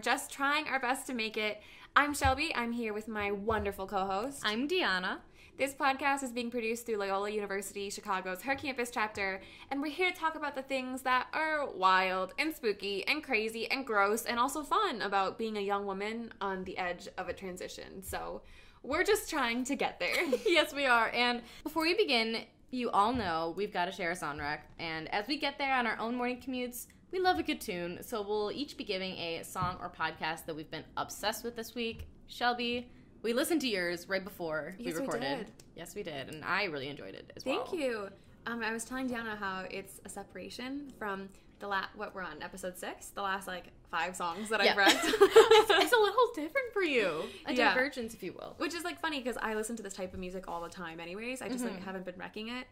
[0.00, 1.60] just trying our best to make it.
[1.94, 2.54] I'm Shelby.
[2.54, 4.40] I'm here with my wonderful co host.
[4.44, 5.18] I'm Deanna.
[5.58, 10.10] This podcast is being produced through Loyola University Chicago's Her Campus chapter, and we're here
[10.10, 14.38] to talk about the things that are wild and spooky and crazy and gross and
[14.38, 18.02] also fun about being a young woman on the edge of a transition.
[18.02, 18.40] So
[18.82, 20.24] we're just trying to get there.
[20.46, 21.10] yes, we are.
[21.12, 24.66] And before we begin, you all know we've got to share a song rec.
[24.78, 27.98] And as we get there on our own morning commutes, we love a good tune.
[28.02, 31.74] So we'll each be giving a song or podcast that we've been obsessed with this
[31.74, 32.06] week.
[32.28, 32.88] Shelby,
[33.22, 35.38] we listened to yours right before Yes, we we recorded.
[35.38, 35.52] did.
[35.76, 36.28] Yes, we did.
[36.32, 37.80] And I really enjoyed it as Thank well.
[37.80, 38.08] you.
[38.46, 42.40] Um, I was telling Diana how it's a separation from the la- what we're on
[42.42, 44.70] episode six, the last like five songs that Yeah.
[44.70, 44.96] I've read.
[45.04, 47.24] it's a little different for you.
[47.46, 47.74] A Yeah.
[47.74, 48.54] divergence, if you will.
[48.56, 51.00] Which is like funny because I listen to this type of music all the time,
[51.00, 51.42] anyways.
[51.42, 51.74] I just Mm-hmm.
[51.74, 52.66] like haven't been wrecking it.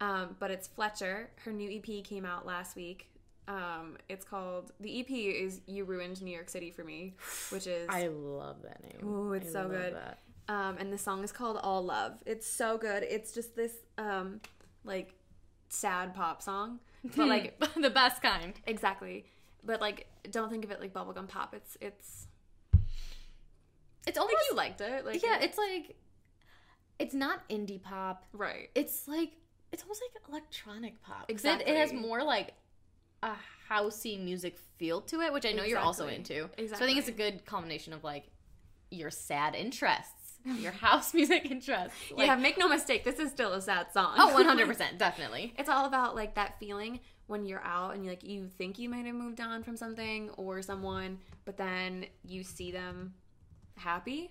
[0.00, 1.30] Um, but it's Fletcher.
[1.44, 3.08] Her new EP came out last week.
[3.46, 7.14] Um, it's called the EP is "You Ruined New York City for Me,"
[7.50, 9.06] which is I love that name.
[9.06, 9.94] Ooh, it's I so good.
[10.48, 13.02] um, and the song is called "All Love." It's so good.
[13.02, 14.40] It's just this um,
[14.84, 15.14] like
[15.68, 16.78] sad pop song,
[17.16, 18.54] but like the best kind.
[18.66, 19.26] exactly.
[19.62, 21.54] But like, don't think of it like bubblegum pop.
[21.54, 22.26] It's it's
[24.06, 25.04] It's almost think you liked it.
[25.06, 25.38] Like yeah.
[25.40, 25.96] It's like
[26.98, 28.24] it's not indie pop.
[28.32, 28.70] right.
[28.74, 29.32] It's like
[29.72, 31.20] it's almost like electronic pop.
[31.22, 31.72] 'Cause It, Exactly.
[31.72, 32.54] it has more like
[33.24, 33.36] a
[33.70, 36.36] housey music feel to it, which I know you're also Exactly.
[36.56, 36.68] into.
[36.76, 38.24] So I think it's a good combination of like
[38.90, 41.96] your sad interests, your house music interests.
[42.14, 43.02] Like, yeah, make no mistake.
[43.04, 44.14] This is still a sad song.
[44.18, 45.54] oh, 100 percent, definitely.
[45.58, 48.88] It's all about like that feeling when you're out and you like you think you
[48.90, 53.14] might have moved on from something or someone, but then you see them
[53.76, 54.30] happy,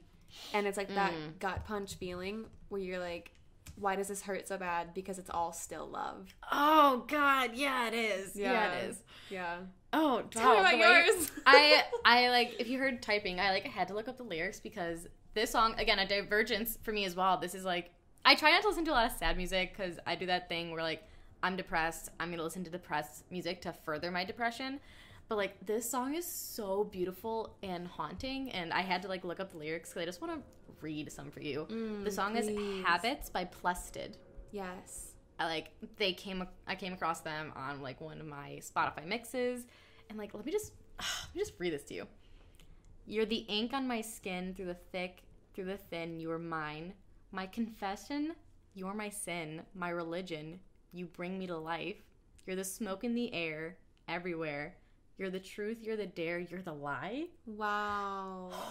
[0.54, 1.40] and it's like that Mm.
[1.40, 3.32] gut punch feeling where you're like,
[3.76, 4.94] why does this hurt so bad?
[4.94, 6.34] Because it's all still love.
[6.52, 8.36] Oh God, yeah, it is.
[8.36, 8.72] Yeah.
[8.74, 9.04] it is.
[9.30, 9.58] Yeah.
[9.92, 11.32] Oh, Tell me about yours.
[11.46, 14.24] I I like if you heard typing, I like I had to look up the
[14.24, 17.38] lyrics because this song again a divergence for me as well.
[17.38, 17.92] This is like
[18.26, 20.50] I try not to listen to a lot of sad music because I do that
[20.50, 21.04] thing where like
[21.42, 24.80] I'm depressed, I'm gonna listen to depressed music to further my depression.
[25.30, 29.40] But like this song is so beautiful and haunting, and I had to like look
[29.40, 31.66] up the lyrics because I just want to read some for you.
[31.70, 32.48] the mm, song please.
[32.50, 34.18] is "Habits" by Plested.
[34.52, 35.10] yes.
[35.40, 39.66] I like they came I came across them on like one of my Spotify mixes
[40.10, 42.08] and like let me just let me just read this to you.
[43.08, 45.24] You're the ink on my skin through the thick,
[45.54, 46.94] through the thin, you are mine.
[47.32, 48.34] My confession,
[48.76, 50.60] you're my sin, my religion,
[50.94, 51.98] you bring me to life.
[52.46, 53.78] You're the smoke in the air,
[54.08, 54.76] everywhere.
[55.18, 57.26] You're the truth, you're the dare, you're the lie.
[57.48, 58.52] Wow.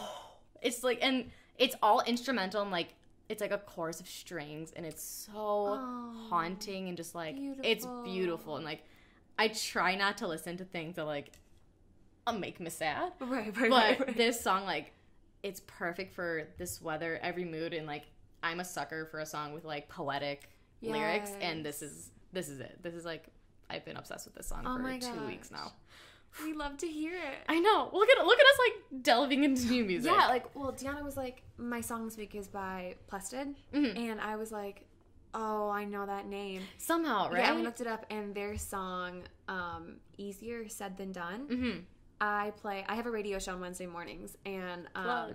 [0.63, 2.95] It's like and it's all instrumental and like
[3.29, 7.85] it's like a chorus of strings and it's so Oh, haunting and just like it's
[7.87, 8.03] beautiful.
[8.05, 8.85] beautiful and like
[9.39, 11.33] I try not to listen to things that like
[12.27, 13.13] uh, make me sad.
[13.21, 14.17] Right, right, But right, right.
[14.17, 14.93] this song like
[15.43, 18.05] it's perfect for this weather, every mood and like
[18.43, 20.51] I'm a sucker for a song with like poetic
[20.83, 22.79] lyrics and this is this is it.
[22.83, 23.25] This is like
[23.71, 25.73] I've been obsessed with this song Oh for my 2 weeks now.
[26.45, 27.39] We love to hear it.
[27.49, 27.91] I know.
[27.93, 30.11] Look at look at us like delving into new music.
[30.13, 33.99] Yeah, like well, Deanna was like, my song this week is by Plested, Mhm.
[33.99, 34.87] and I was like,
[35.35, 36.63] oh, I know that name.
[36.79, 37.45] Somehow, right?
[37.45, 41.79] Yeah, I looked it up, and their song, um, "Easier Said Than Done." mm-hmm.
[42.21, 42.85] I play.
[42.89, 45.35] I have a radio show on Wednesday mornings, and um, Plug.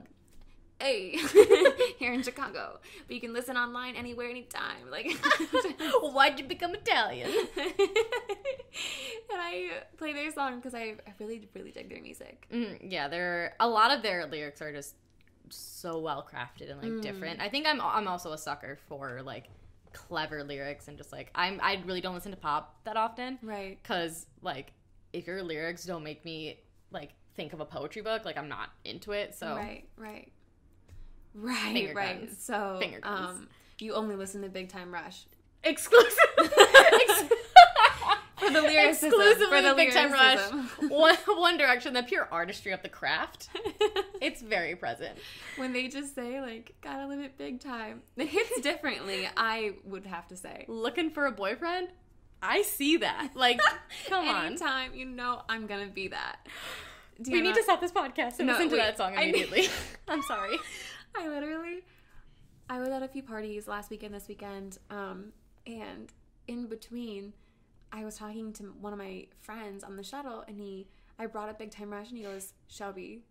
[0.80, 1.18] Hey,
[2.00, 4.90] here in Chicago, but you can listen online anywhere, anytime.
[4.92, 5.12] Like,
[6.02, 7.30] Why'd you become Italian?
[7.58, 12.48] and I play their song because I, I really, really dig their music.
[12.52, 14.96] Mm, yeah, they're a lot of their lyrics are just
[15.50, 17.02] so well crafted and like Mm.
[17.02, 17.40] different.
[17.42, 19.46] I think I'm I'm also a sucker for like
[19.94, 23.80] clever lyrics and just like I'm I really don't listen to pop that often Right.
[23.82, 24.74] because like
[25.14, 26.60] if your lyrics don't make me
[26.92, 29.36] like think of a poetry book, like I'm not into it.
[29.36, 30.32] So Right, right.
[31.40, 32.20] Right, Finger right.
[32.22, 32.38] guns.
[32.44, 33.38] So, Finger guns.
[33.38, 33.48] um,
[33.80, 35.26] you only listen to Big Time Rush
[35.64, 36.18] exclusive
[38.38, 39.08] for the lyricism.
[39.10, 40.40] exclusively for the Big Time Rush.
[40.90, 43.50] One One Direction, the pure artistry of the craft.
[44.20, 45.16] It's very present.
[45.58, 49.30] when they just say like, "Gotta live it big time," it hits differently.
[49.38, 50.66] I would have to say.
[50.68, 51.90] Looking for a boyfriend?
[52.42, 53.30] I see that.
[53.36, 53.62] Like,
[54.10, 54.48] come on.
[54.48, 56.38] Anytime you know I'm gonna be that.
[57.28, 59.36] We need to stop this podcast and No, listen to wait, that song I need-
[59.36, 59.68] immediately.
[60.08, 60.58] I'm sorry.
[61.16, 61.84] I literally,
[62.70, 65.34] I was at a few parties last weekend, this weekend, um,
[65.66, 66.12] and
[66.48, 67.34] in between,
[67.92, 70.88] I was talking to one of my friends on the shuttle, and he,
[71.18, 73.24] I brought up Big Time Rush, and he goes, Shelby,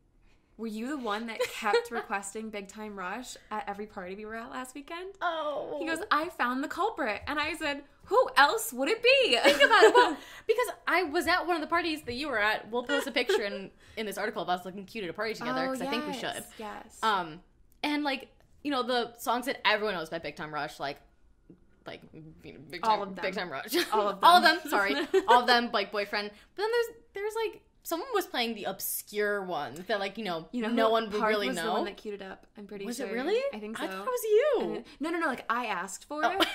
[0.58, 4.36] were you the one that kept requesting Big Time Rush at every party we were
[4.36, 5.14] at last weekend?
[5.20, 5.76] Oh.
[5.78, 7.20] He goes, I found the culprit.
[7.26, 9.36] And I said, Who else would it be?
[9.44, 9.94] Think about it.
[9.94, 12.70] Well, because I was at one of the parties that you were at.
[12.70, 15.34] We'll post a picture in, in this article of us looking cute at a party
[15.34, 16.42] together Oh, because I think we should.
[16.58, 16.98] Yes.
[17.02, 17.40] Um,
[17.86, 18.28] and like
[18.62, 20.98] you know the songs that everyone knows by Big Time Rush, like
[21.86, 23.22] like you know, Big Time, All of them.
[23.22, 24.58] Big Time Rush, All of all of them.
[24.62, 24.68] them.
[24.70, 24.94] Sorry,
[25.28, 25.70] all of them.
[25.72, 26.30] Like Boyfriend.
[26.56, 30.48] But then there's there's like someone was playing the obscure ones that like you know
[30.50, 32.46] you know, no one would really was The one that queued it up.
[32.58, 33.06] I'm pretty was sure.
[33.06, 33.40] it really?
[33.54, 33.84] I think so.
[33.84, 34.84] I thought it was you.
[34.98, 35.26] No, no, no.
[35.28, 36.40] Like I asked for Oh.
[36.40, 36.48] it.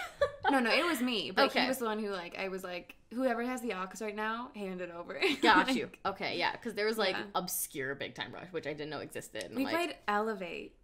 [0.52, 1.32] no, no, it was me.
[1.32, 1.62] But Okay.
[1.62, 4.50] he was the one who like I was like, whoever has the aux right now,
[4.54, 5.18] hand it over.
[5.42, 5.90] Got you.
[6.06, 7.24] Okay, yeah, because there was like Yeah.
[7.36, 9.46] obscure Big Time Rush, which I didn't know existed.
[9.46, 10.76] And, we like, played Elevate.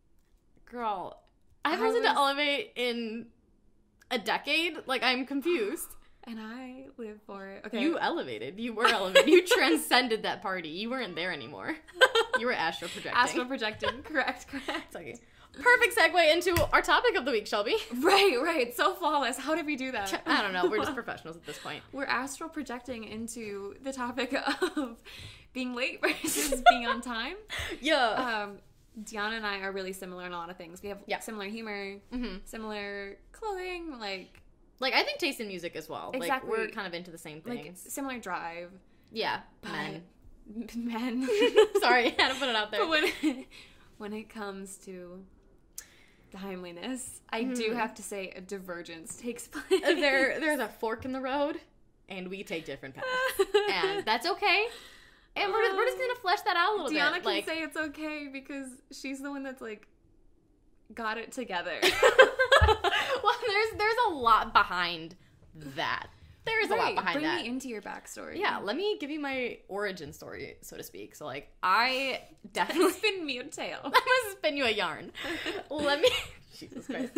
[0.69, 1.21] Girl,
[1.65, 3.27] I haven't I listened to Elevate in
[4.11, 4.77] a decade.
[4.85, 5.87] Like I'm confused.
[6.29, 7.63] And I live for it.
[7.67, 7.81] Okay.
[7.81, 8.59] You elevated.
[8.59, 9.29] You were elevated.
[9.29, 10.67] you transcended that party.
[10.67, 11.77] You weren't there anymore.
[12.37, 13.17] You were astral projecting.
[13.17, 14.01] astral projecting.
[14.03, 14.87] correct, correct.
[14.87, 15.15] It's okay.
[15.53, 17.77] Perfect segue into our topic of the week, Shelby.
[18.01, 18.75] Right, right.
[18.75, 19.37] So flawless.
[19.37, 20.21] How did we do that?
[20.25, 20.67] I don't know.
[20.67, 21.81] We're just professionals at this point.
[21.93, 24.33] We're astral projecting into the topic
[24.75, 25.01] of
[25.53, 27.37] being late versus being on time.
[27.79, 28.43] Yeah.
[28.45, 28.57] Um,
[29.03, 30.81] Deanna and I are really similar in a lot of things.
[30.81, 31.19] We have Yeah.
[31.19, 34.41] similar humor, hmm similar clothing, like
[34.79, 36.11] Like I think taste in music as well.
[36.13, 36.49] Exactly.
[36.49, 37.85] Like we're kind of into the same like things.
[37.93, 38.71] similar drive.
[39.11, 39.41] yeah.
[39.61, 40.03] But Men.
[40.75, 41.27] men.
[41.81, 42.79] Sorry, I had to put it out there.
[42.81, 43.45] But when
[43.97, 45.23] when it comes to
[46.31, 47.75] timeliness, I do Mhm.
[47.75, 49.81] have to say a divergence takes place.
[49.81, 51.59] there, there's a fork in the road,
[52.09, 53.41] and we take different paths,
[53.71, 54.67] and that's okay.
[55.43, 57.23] And we're just, we're just gonna flesh that out a little Deanna bit.
[57.23, 59.87] can like, say it's okay because she's the one that's like
[60.93, 61.79] got it together.
[61.81, 65.15] well, there's there's a lot behind
[65.75, 66.07] that.
[66.45, 67.41] There is a lot Right, behind Bring that.
[67.41, 68.39] me into your backstory.
[68.39, 71.13] yeah, let me give you my origin story, so to speak.
[71.13, 72.21] So, like, I
[72.53, 73.79] definitely spin me a tale.
[73.83, 75.11] I'm gonna spin you a yarn.
[75.69, 76.09] Let me.
[76.57, 77.11] Jesus Christ.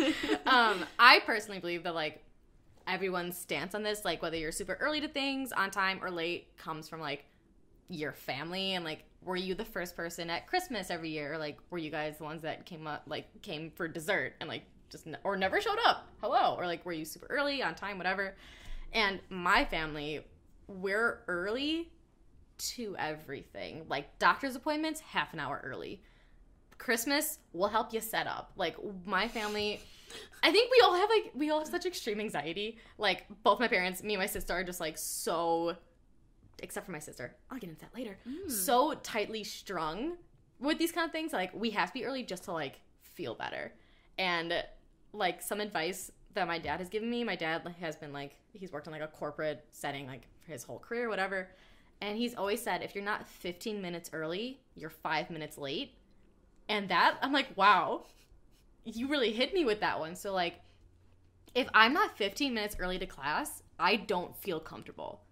[0.46, 2.24] Um, I personally believe that like
[2.88, 6.56] everyone's stance on this, like whether you're super early to things, on time or late,
[6.58, 7.24] comes from like
[7.90, 11.36] your family and like were you the first person at Christmas every year?
[11.36, 14.62] Like were you guys the ones that came up like came for dessert and like
[14.90, 16.08] just n- or never showed up?
[16.20, 18.34] Hello, or like were you super early on time, whatever?
[18.92, 20.24] And my family,
[20.66, 21.92] we're early
[22.58, 23.84] to everything.
[23.88, 26.02] Like doctor's appointments, half an hour early.
[26.78, 28.52] Christmas will help you set up.
[28.56, 29.80] Like my family,
[30.42, 32.78] I think we all have like we all have such extreme anxiety.
[32.96, 35.76] Like both my parents, me and my sister are just like so
[36.62, 37.34] except for my sister.
[37.50, 38.18] I'll get into that later.
[38.28, 38.50] Mm.
[38.50, 40.16] So tightly strung
[40.60, 41.32] with these kind of things.
[41.32, 43.72] Like we have to be early just to like feel better.
[44.18, 44.52] And
[45.12, 48.72] like some advice that my dad has given me, my dad has been like he's
[48.72, 51.48] worked in like a corporate setting like for his whole career, whatever.
[52.00, 55.94] And he's always said if you're not 15 minutes early, you're 5 minutes late.
[56.68, 58.04] And that I'm like, wow.
[58.84, 60.14] You really hit me with that one.
[60.16, 60.54] So like
[61.54, 65.22] if I'm not 15 minutes early to class, I don't feel comfortable.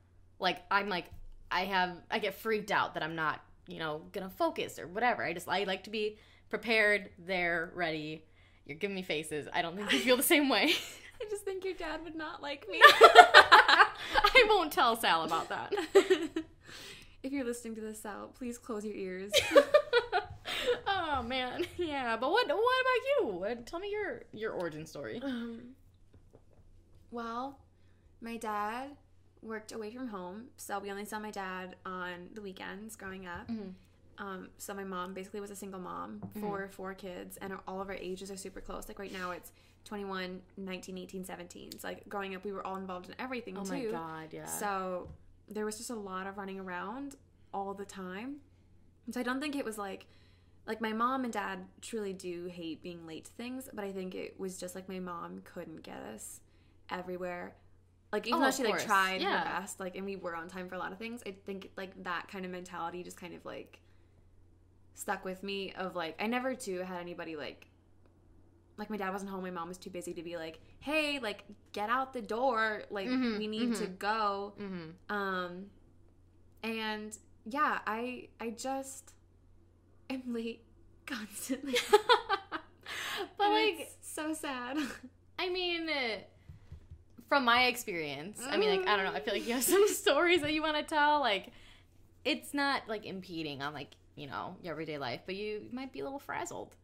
[0.41, 1.07] Like I'm like
[1.51, 5.25] I have I get freaked out that I'm not, you know, to focus or whatever.
[5.25, 6.19] I just I like to be
[6.51, 8.25] prepared, there, ready.
[8.67, 9.49] You're giving me faces.
[9.53, 10.73] I don't think you feel the same way.
[11.21, 12.81] I just think your dad would not like me.
[12.83, 15.73] I won't tell Sal about that.
[17.23, 19.33] if you're listening to this, Sal, please close your ears.
[20.87, 22.17] oh man, yeah.
[22.17, 23.65] But what what about you?
[23.65, 25.21] Tell me your your origin story.
[25.25, 25.75] Um,
[27.11, 27.59] well,
[28.21, 28.91] my dad
[29.43, 33.47] worked away from home, so we only saw my dad on the weekends growing up.
[33.49, 33.73] Mhm.
[34.19, 37.89] Um, so my mom basically was a single mom for four kids, and all of
[37.89, 38.89] our ages are super close.
[38.89, 39.53] Like right now, it's
[39.85, 41.79] 21, 19, 18, 17.
[41.79, 43.71] So like growing up, we were all involved in everything Oh too.
[43.71, 44.47] my god, yeah.
[44.47, 45.09] So
[45.49, 47.15] there was just a lot of running around
[47.55, 48.41] all the time.
[49.07, 50.07] And so I don't think it was like
[50.67, 54.15] like my mom and dad truly do hate being late to things, but I think
[54.15, 56.41] it was just like my mom couldn't get us
[56.91, 57.55] everywhere.
[58.13, 58.85] Like even Oh, though she like course.
[58.85, 59.39] tried Yeah.
[59.39, 61.71] her best, like and we were on time for a lot of things, I think
[61.77, 63.81] like that kind of mentality just kind of like
[64.95, 67.67] stuck with me of like I never too had anybody like
[68.79, 71.45] like my dad wasn't home, my mom was too busy to be like, "Hey, like
[71.73, 73.99] get out the door, like Mhm, we need to mhm.
[73.99, 75.15] go." mm-hmm.
[75.15, 75.67] Um
[76.63, 79.13] and yeah, I I just
[80.09, 80.63] am late
[81.07, 81.75] constantly.
[83.37, 84.79] but And like so sad.
[85.39, 86.19] I mean, uh,
[87.29, 89.13] from my experience, I mean, like, I don't know.
[89.13, 89.91] I feel like you have some mm.
[89.95, 91.21] stories that you want to tell.
[91.21, 91.53] Like,
[92.25, 96.01] it's not like impeding on like you know your everyday life, but you might be
[96.01, 96.75] a little frazzled.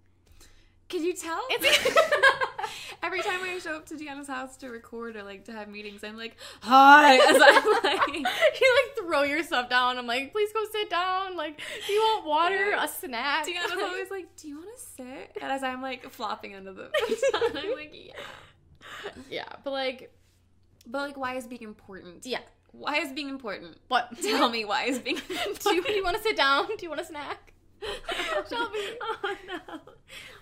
[0.89, 1.41] Can you tell?
[3.03, 6.05] Every time I show up to Deanna's house to record or like to have meetings,
[6.05, 7.17] I'm like, hi.
[7.17, 9.99] As I'm like, you like throw your stuff down.
[9.99, 11.37] I'm like, please go sit down.
[11.37, 13.47] Like, do you want water, a snack?
[13.47, 15.37] Deanna's always like, do you want to sit?
[15.41, 16.91] And as I'm like flopping under the
[17.35, 19.11] I'm like, yeah.
[19.31, 20.13] yeah, but like,
[20.87, 22.27] But like, why is being important?
[22.27, 22.41] yeah.
[22.73, 23.79] Why is being important?
[23.87, 24.11] What?
[24.23, 25.17] Tell me why is being
[25.61, 26.67] do you, you want to sit down?
[26.67, 27.53] Do you want a snack?
[28.51, 28.79] Shelby.
[29.01, 29.81] Oh no.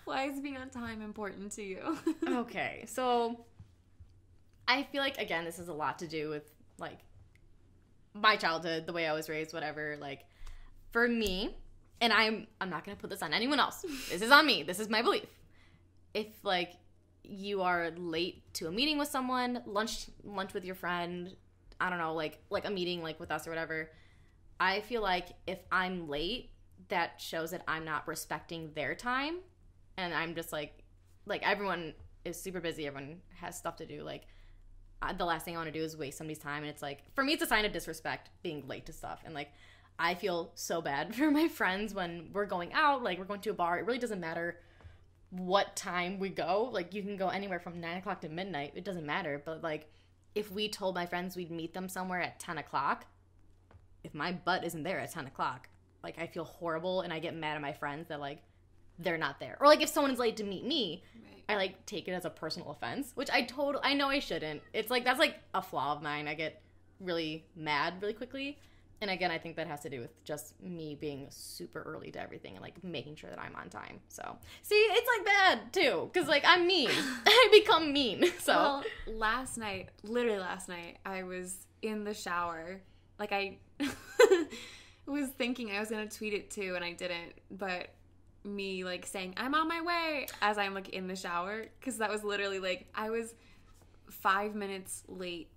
[0.04, 1.99] Why is being on time important to you?
[2.26, 3.44] okay, so
[4.66, 6.44] I feel like again, this has a lot to do with
[6.78, 7.00] like
[8.14, 9.96] my childhood, the way I was raised, whatever.
[10.00, 10.25] Like
[10.90, 11.54] for me,
[12.00, 13.84] and I'm I'm not gonna put this on anyone else.
[14.11, 14.62] This is on me.
[14.62, 15.26] This is my belief.
[16.14, 16.72] If like
[17.25, 21.35] you are late to a meeting with someone, lunch lunch with your friend,
[21.81, 23.91] I don't know, like like a meeting like with us or whatever.
[24.61, 26.50] I feel like if I'm late,
[26.88, 29.38] that shows that I'm not respecting their time.
[29.97, 30.85] And I'm just like
[31.26, 34.02] like everyone is super busy, everyone has stuff to do.
[34.02, 34.26] Like
[35.19, 36.62] the last thing I want to do is waste somebody's time.
[36.62, 39.23] And it's like for me it's a sign of disrespect being late to stuff.
[39.25, 39.50] And like
[39.99, 43.50] I feel so bad for my friends when we're going out like we're going to
[43.50, 43.79] a bar.
[43.79, 44.59] It really doesn't matter
[45.32, 48.84] what time we go like you can go anywhere from 9 o'clock to midnight it
[48.84, 49.90] doesn't matter but like
[50.34, 53.06] if we told my friends we'd meet them somewhere at 10 o'clock
[54.04, 55.68] if my butt isn't there at 10 o'clock
[56.02, 58.42] like I feel horrible and I get mad at my friends that like
[58.98, 61.02] they're not there or like if someone's late to meet me
[61.48, 64.62] I like take it as a personal offense, which I total I know I shouldn't.
[64.72, 66.28] It's like that's like a flaw of mine.
[66.28, 66.62] I get
[67.00, 68.58] really mad really quickly.
[69.02, 72.21] And again, I think that has to do with just me being super early to
[72.21, 73.99] everything and like making sure that I'm on time.
[74.09, 76.88] So, see, it's like bad too cuz like I'm mean.
[77.26, 78.25] I become mean.
[78.38, 82.80] So, Well, last night, literally last night, I was in the shower.
[83.18, 83.59] Like I
[85.06, 87.32] was thinking I was gonna tweet it too, and I didn't.
[87.50, 87.88] But
[88.44, 92.11] me like saying I'm on my way as I'm like in the shower because that
[92.11, 93.35] was literally like I was
[94.11, 95.49] five minutes late.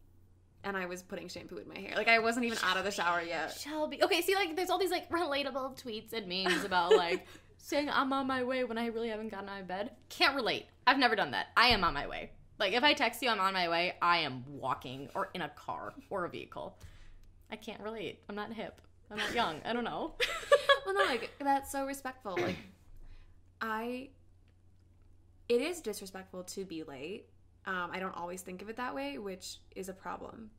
[0.66, 1.94] And I was putting shampoo in my hair.
[1.96, 3.58] Like I wasn't even out of the shower yet.
[3.58, 4.04] Shelby.
[4.04, 7.26] Okay, see like there's all these like relatable tweets and memes about like
[7.58, 9.92] saying I'm on my way when I really haven't gotten out of bed.
[10.10, 10.66] Can't relate.
[10.86, 11.48] I've never done that.
[11.56, 12.32] I am on my way.
[12.60, 15.50] Like if I text you I'm on my way, I am walking or in a
[15.50, 16.78] car or a vehicle.
[17.52, 18.20] I can't relate.
[18.28, 18.82] I'm not hip.
[19.12, 19.62] I'm not young.
[19.66, 20.14] I don't know.
[20.86, 22.38] well, no, like that's so respectful.
[22.38, 22.58] Like,
[23.62, 24.10] I,
[25.48, 27.28] it is disrespectful to be late.
[27.68, 30.52] Um, I don't always think of it that way, which is a problem.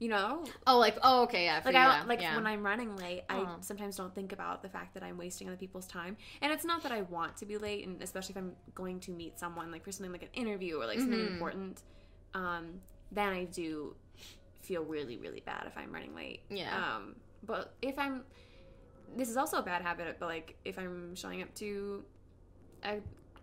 [0.00, 1.60] You know, oh, like oh, okay, yeah.
[1.64, 2.36] like you, I yeah, like yeah.
[2.36, 3.56] when I'm running late, I Aw.
[3.62, 6.16] sometimes don't think about the fact that I'm wasting other people's time.
[6.40, 9.10] And it's not that I want to be late, and especially if I'm going to
[9.10, 11.32] meet someone like for something like an interview or like something Mhm.
[11.32, 11.82] important,
[12.34, 13.96] um, then I do
[14.62, 16.42] feel really really bad if I'm running late.
[16.48, 16.76] Yeah.
[16.96, 18.22] Um, but if I'm,
[19.16, 20.16] this is also a bad habit.
[20.20, 22.04] But like if I'm showing up to
[22.84, 23.00] a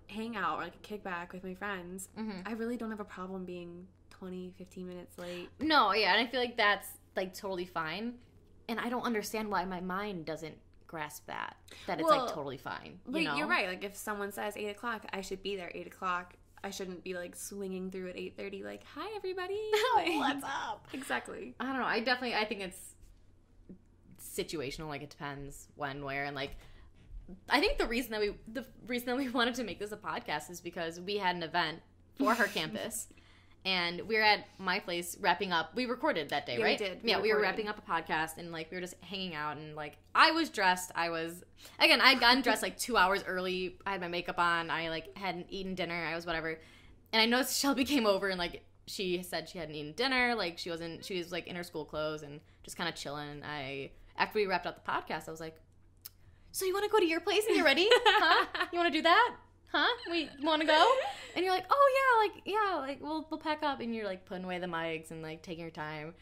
[0.09, 2.43] hangout or like a kickback with my friends, Mhm.
[2.47, 5.50] I really don't have a problem being 20, 15 minutes late.
[5.59, 8.19] No, yeah, and I feel like that's like totally fine.
[8.67, 10.57] And I don't understand why my mind doesn't
[10.88, 11.57] grasp that.
[11.88, 13.00] That it's Well, like totally fine.
[13.07, 13.35] You know?
[13.35, 13.67] you're right.
[13.67, 16.33] Like if someone says eight o'clock, I should be there eight o'clock.
[16.63, 18.63] I shouldn't be like swinging through at eight thirty.
[18.63, 19.59] Like, hi everybody.
[19.95, 20.88] Like- What's up?
[20.93, 21.53] Exactly.
[21.59, 21.85] I don't know.
[21.85, 22.95] I definitely I think it's
[24.21, 24.88] situational.
[24.88, 26.55] Like it depends when, where, and like
[27.50, 29.98] I think the reason that we the reason that we wanted to make this a
[29.98, 31.79] podcast is because we had an event
[32.17, 33.08] for her campus.
[33.67, 35.74] And we were at my place wrapping up.
[35.74, 36.77] We recorded that day, Yeah, we right?
[36.77, 37.01] did.
[37.03, 39.58] We yeah, we were wrapping up a podcast, and like we were just hanging out,
[39.58, 40.91] and like I was dressed.
[40.94, 41.44] I was
[41.79, 42.00] again.
[42.00, 43.79] I had gotten dressed like two hours early.
[43.84, 44.70] I had my makeup on.
[44.70, 45.96] I like hadn't eaten dinner.
[45.96, 46.60] I was whatever,
[47.12, 50.36] and I noticed Shelby came over and like she said she hadn't eaten dinner.
[50.36, 51.03] Like she wasn't.
[51.03, 53.41] She was like in her school clothes and just kind of chilling.
[53.44, 55.60] I after we wrapped up the podcast, I was like,
[56.55, 57.89] "So you want to go to your place and you're ready?
[57.91, 58.45] huh?
[58.71, 59.35] You want to do that?
[59.74, 59.93] Huh?
[60.09, 60.89] We want to go?"
[61.35, 64.24] And you're like, "Oh yeah, like yeah, like we'll we'll pack up." And you're like
[64.24, 66.13] putting away the mics and like taking your time.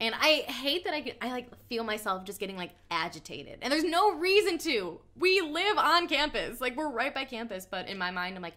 [0.00, 3.58] And I hate that I get, I like feel myself just getting like agitated.
[3.60, 5.00] And there's no reason to.
[5.16, 6.60] We live on campus.
[6.60, 8.56] Like we're right by campus, but in my mind I'm like,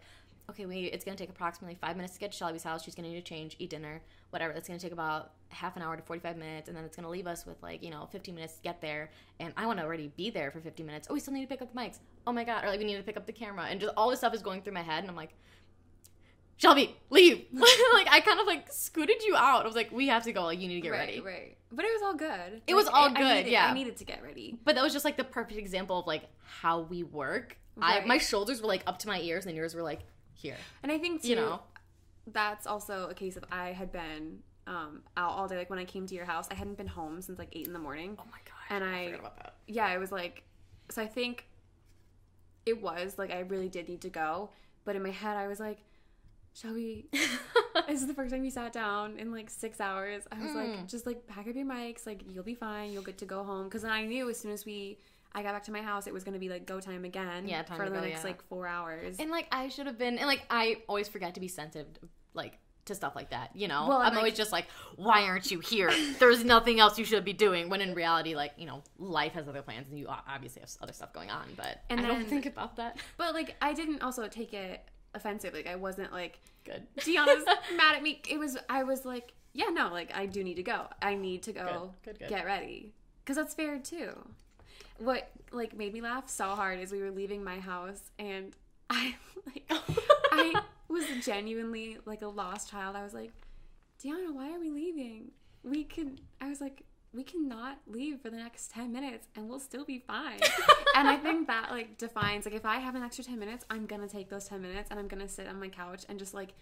[0.49, 2.83] okay, wait, it's going to take approximately 5 minutes to get to Shelby's house.
[2.83, 4.53] She's going to need to change, eat dinner, whatever.
[4.53, 7.03] That's going to take about half an hour to 45 minutes and then it's going
[7.05, 9.09] to leave us with like, you know, 15 minutes to get there.
[9.39, 11.07] And I want to already be there for 50 minutes.
[11.09, 11.99] Oh, we still need to pick up the mics.
[12.27, 13.65] Oh my god, or like we need to pick up the camera.
[13.69, 15.33] And just all this stuff is going through my head and I'm like,
[16.57, 17.45] Shelby, leave.
[17.53, 19.63] like I kind of like scooted you out.
[19.63, 20.43] I was like, we have to go.
[20.43, 21.19] Like you need to get right, ready.
[21.21, 21.57] right.
[21.71, 22.61] But it was all good.
[22.65, 23.67] It was all I- I good, needed- yeah.
[23.67, 24.57] I needed to get ready.
[24.63, 26.23] But that was just like the perfect example of like
[26.61, 27.57] how we work.
[27.81, 28.07] I Right.
[28.07, 29.99] my shoulders were like up to my ears and yours were like
[30.35, 30.57] here.
[30.83, 31.61] And I think too, You know.
[32.27, 35.57] that's also a case of I had been um, out all day.
[35.57, 37.73] Like when I came to your house, I hadn't been home since like eight in
[37.73, 38.15] the morning.
[38.19, 38.75] Oh my god.
[38.75, 39.55] And I- forgot about that.
[39.67, 40.43] yeah, it was like,
[40.89, 41.47] so I think
[42.65, 44.49] it was like I really did need to go,
[44.85, 45.79] but in my head I was like,
[46.53, 47.05] shall we?
[47.11, 50.23] this is the first time we sat down in like six hours.
[50.31, 50.87] I was like, Mm.
[50.87, 52.05] just like pack up your mics.
[52.07, 52.91] Like you'll be fine.
[52.91, 53.65] You'll get to go home.
[53.65, 54.97] Because I knew as soon as we,
[55.35, 57.47] I got back to my house, it was gonna be like go time again.
[57.47, 58.27] Yeah, time for the go, next yeah.
[58.31, 59.17] like four hours.
[59.19, 61.87] And like I should have been, and like I always forget to be sensitive,
[62.33, 63.49] like to stuff like that.
[63.55, 65.91] You know, Well, I'm always just like, why aren't you here?
[66.19, 67.67] There's nothing else you should be doing.
[67.69, 70.93] When in reality, like you know, life has other plans, and you obviously have other
[70.93, 71.47] stuff going on.
[71.57, 72.97] But And I don't think about that.
[73.17, 74.81] but like I didn't also take it
[75.13, 75.53] offensive.
[75.53, 76.87] Like I wasn't like Good.
[76.97, 78.21] Deanna's mad at me.
[78.29, 80.87] It was I was like, yeah, no, like I do need to go.
[81.01, 82.29] I need to go Good, good, good.
[82.29, 84.11] get ready because that's fair too.
[84.97, 88.55] What like made me laugh so hard is we were leaving my house and
[88.89, 89.15] I
[89.45, 89.63] like
[90.31, 92.95] I was genuinely like a lost child.
[92.95, 93.31] I was like,
[94.03, 95.31] Deanna, why are we leaving?
[95.63, 96.19] We can.
[96.39, 99.99] I was like, we cannot leave for the next ten minutes and we'll still be
[99.99, 100.39] fine.
[100.95, 103.85] and I think that like defines like if I have an extra ten minutes, I'm
[103.85, 106.53] gonna take those ten minutes and I'm gonna sit on my couch and just like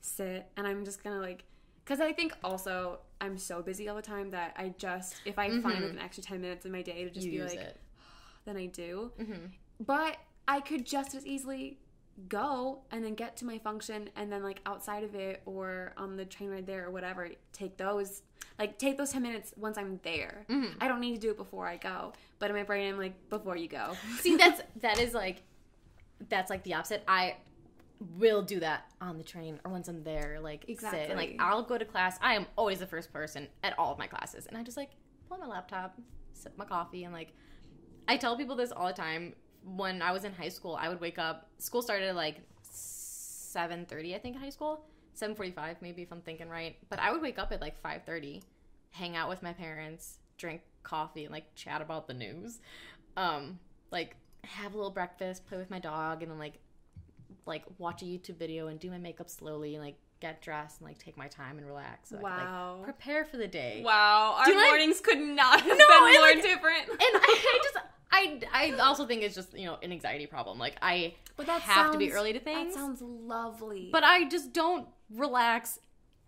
[0.00, 1.44] sit and I'm just gonna like
[1.84, 5.48] because I think also I'm so busy all the time that I just if I
[5.48, 7.80] find like an extra ten minutes in my day to just you be like it.
[8.44, 9.12] then I do.
[9.20, 9.50] Mhm.
[9.84, 11.78] But I could just as easily
[12.28, 16.16] go and then get to my function and then like outside of it or on
[16.16, 18.22] the train ride there or whatever, take those
[18.58, 20.44] like take those 10 minutes once I'm there.
[20.48, 20.78] Mm-hmm.
[20.80, 22.12] I don't need to do it before I go.
[22.38, 23.96] But in my brain I'm like before you go.
[24.20, 25.42] See, that's that is like
[26.28, 27.02] that's like the opposite.
[27.08, 27.36] I
[28.00, 31.62] will do that on the train or once I'm there, like sit and like I'll
[31.62, 32.18] go to class.
[32.20, 34.90] I am always the first person at all of my classes, and I just like
[35.28, 35.98] pull my laptop,
[36.32, 37.32] sip my coffee, and like
[38.08, 39.34] I tell people this all the time.
[39.64, 41.48] When I was in high school, I would wake up.
[41.56, 44.84] School started at like seven thirty, I think, in high school.
[45.14, 46.76] Seven forty-five, maybe if I'm thinking right.
[46.90, 48.42] But I would wake up at like five thirty,
[48.90, 52.58] hang out with my parents, drink coffee, and like chat about the news.
[53.16, 53.58] Um,
[53.90, 56.58] like have a little breakfast, play with my dog, and then like
[57.46, 60.88] like watch a YouTube video and do my makeup slowly and like get dressed and
[60.88, 62.10] like take my time and relax.
[62.10, 62.30] So I Wow.
[62.38, 63.82] could, like, prepare for the day.
[63.84, 66.88] Wow, our Do I- mornings could not have No, been more like- different.
[66.88, 67.76] And I, I just
[68.12, 70.58] I I also think it's just you know an anxiety problem.
[70.58, 72.74] Like I But that have to be early to things.
[72.74, 73.88] That sounds lovely.
[73.92, 75.78] but I just don't relax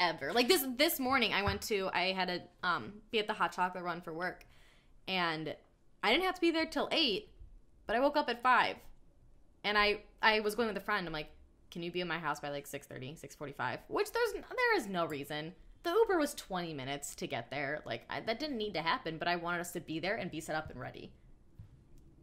[0.01, 0.33] ever.
[0.33, 3.53] Like this this morning, I went to I had to um be at the hot
[3.53, 4.45] chocolate run for work,
[5.09, 5.55] and
[6.03, 7.31] I didn't have to be there till eight,
[7.87, 8.77] but I woke up at five,
[9.67, 11.07] and I I was going with a friend.
[11.07, 11.29] I'm like,
[11.71, 13.79] can you be in my house by like 6.30, 6.45?
[13.89, 15.53] Which there's there is no reason.
[15.83, 17.83] The Uber was 20 minutes to get there.
[17.85, 20.31] Like I, that didn't need to happen, but I wanted us to be there and
[20.31, 21.13] be set up and ready.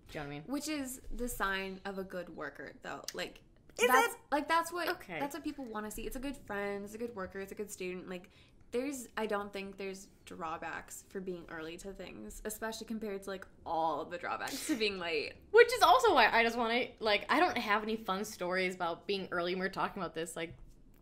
[0.10, 0.44] Do you know what I mean?
[0.48, 3.02] Which is the sign of a good worker, though.
[3.14, 3.42] Like
[3.80, 4.20] Is that's it?
[4.32, 5.18] like that's what Okay.
[5.20, 6.04] that's what people want to see.
[6.04, 8.10] It's a good friend, it's a good worker, it's a good student.
[8.10, 8.30] Like
[8.74, 13.46] there's I don't think there's drawbacks for being early to things, especially compared to like
[13.66, 15.34] all the drawbacks to being late.
[15.52, 18.76] Which is also why I just want to like I don't have any fun stories
[18.76, 19.54] about being early.
[19.54, 20.54] when We are talking about this like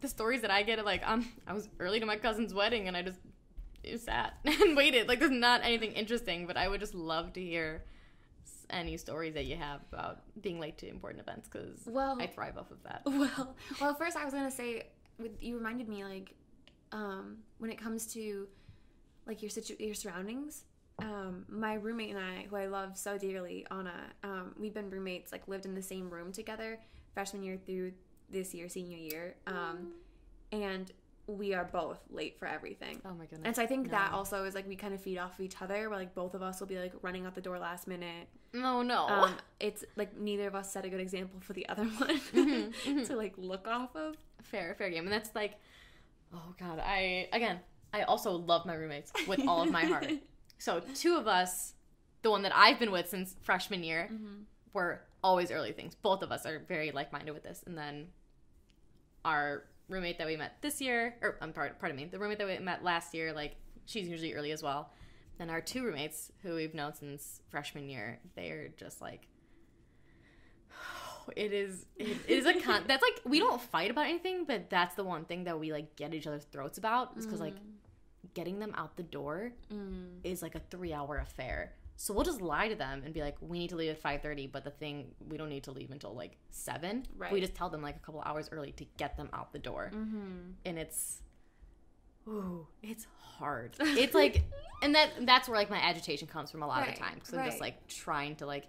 [0.02, 2.88] the stories that I get are like um I was early to my cousin's wedding
[2.88, 3.20] and I just
[4.04, 5.08] sat and waited.
[5.08, 7.84] Like there's not anything interesting, but I would just love to hear
[8.70, 12.58] any stories that you have about being late to important events because Well- I thrive
[12.58, 13.02] off of that.
[13.06, 14.88] Well, well, first I was gonna say,
[15.20, 16.34] with, you reminded me like,
[16.92, 18.48] um, when it comes to
[19.28, 20.64] like your situ- your surroundings.
[21.00, 25.32] Um, my roommate and I, who I love so dearly, Anna, um, we've been roommates,
[25.32, 26.80] like lived in the same room together
[27.16, 27.92] freshman year through
[28.30, 29.94] this year, senior year, um,
[30.52, 30.92] and
[31.28, 33.02] we are both late for everything.
[33.06, 33.46] Oh my goodness.
[33.46, 35.60] And so I think that also is like we kind of feed off of each
[35.62, 38.28] other, where like both of us will be like running out the door last minute.
[38.54, 39.08] No, no.
[39.08, 43.04] Um, it's like neither of us set a good example for the other one Mm-hmm,
[43.06, 44.18] to like look off of.
[44.44, 45.04] fair, fair game.
[45.06, 45.56] And that's like,
[46.34, 47.60] oh god, I again,
[47.94, 50.12] I also love my roommates with all of my heart.
[50.58, 51.74] So two of us,
[52.22, 54.44] the one that I've been with since freshman year, mm-hmm.
[54.74, 55.96] were always early things.
[55.96, 57.64] Both of us are very like minded with this.
[57.66, 58.10] And then
[59.26, 62.48] our roommate that we met this year, or I'm part pardon me, the roommate that
[62.48, 64.92] we met last year, like she's usually early as well.
[65.40, 69.28] Then our two roommates who we've known since freshman year, they're just like
[71.36, 74.96] it is it is a con that's like we don't fight about anything but that's
[74.96, 78.34] the one thing that we like get each other's throats about is because like mm.
[78.34, 80.08] getting them out the door mm.
[80.24, 81.74] is like a three hour affair.
[81.98, 84.52] So we'll just lie to them and be like we need to leave at 5.30
[84.52, 87.32] but the thing we don't need to leave until like 7 Right.
[87.32, 89.92] we just tell them like a couple hours early to get them out the door.
[89.94, 90.52] Mm-hmm.
[90.66, 91.22] And it's
[92.28, 93.76] ooh it's hard.
[93.80, 94.44] It's like
[94.82, 97.34] and that that's where like my agitation comes from a lot of the time because
[97.34, 98.66] i'm just like trying to like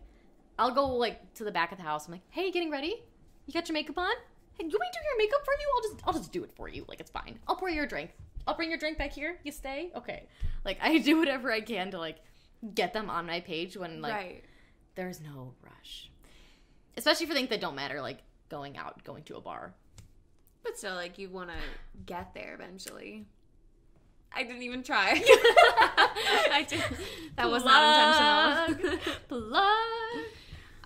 [0.62, 2.06] i'll go like to the back of the house.
[2.06, 3.02] I'm like hey getting ready?
[3.46, 4.14] You got your makeup on?
[4.54, 5.72] Hey you want me to do your makeup for you?
[5.74, 6.84] I'll just i'll just do it for you.
[6.88, 7.38] Like it's fine.
[7.48, 8.12] I'll pour your drink.
[8.46, 9.38] I'll bring your drink back here.
[9.42, 9.90] You stay?
[9.96, 10.26] Okay.
[10.64, 12.18] Like i do whatever i can to like
[12.74, 14.44] get them on my page when like right.
[14.94, 16.10] there's no rush.
[16.96, 19.74] Especially for things that don't matter like going out going to a bar.
[20.62, 21.56] But still, like you want to
[22.06, 23.26] get there eventually.
[24.34, 25.10] I didn't even try.
[26.52, 26.82] I did.
[27.36, 28.51] That was not intentional.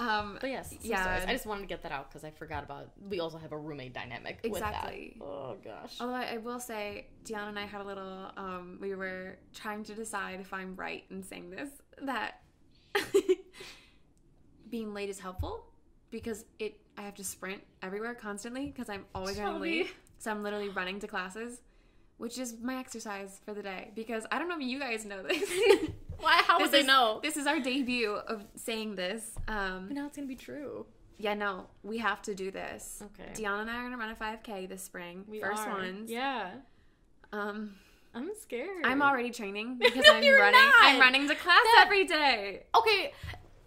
[0.07, 1.25] Um, But yes, Yeah.
[1.27, 2.91] I just wanted to get that out because I forgot about.
[3.09, 4.41] We also have a roommate dynamic.
[4.45, 5.17] Exactly.
[5.19, 5.35] With that.
[5.35, 5.97] Oh gosh.
[6.01, 8.31] although I, I will say, Deanna and I had a little.
[8.37, 11.71] Um, we were trying to decide if I'm right in saying this
[12.03, 12.43] that
[14.71, 15.67] being late is helpful
[16.11, 16.81] because it.
[16.99, 19.79] I have to sprint everywhere constantly because I'm always running Shelby.
[19.85, 19.95] late.
[20.19, 21.61] So I'm literally running to classes,
[22.17, 23.91] which is my exercise for the day.
[23.95, 25.47] Because I don't know if you guys know this.
[26.19, 26.43] Why?
[26.47, 27.21] How This would they is- know?
[27.23, 29.33] This is our debut of saying this.
[29.49, 30.87] Um, But now it's gonna be true.
[31.19, 33.03] yeah, no, we have to do this.
[33.03, 33.33] Okay.
[33.35, 35.25] Deanna and I are gonna run a 5K this spring.
[35.29, 35.71] We First are.
[35.75, 36.11] ones.
[36.11, 36.51] Yeah.
[37.33, 37.77] Um,
[38.15, 38.85] I'm scared.
[38.85, 40.61] I'm already training because No, I'm you're running.
[40.61, 40.75] not.
[40.83, 42.65] I'm running to class That- every day.
[42.75, 43.13] okay.